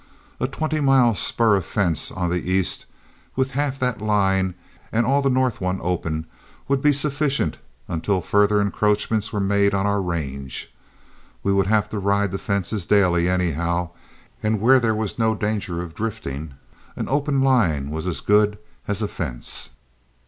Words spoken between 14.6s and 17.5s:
there was no danger of drifting, an open